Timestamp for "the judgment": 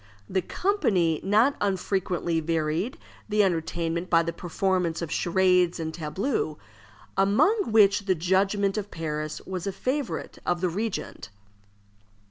8.07-8.79